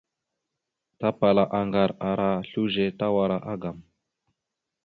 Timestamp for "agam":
3.53-3.77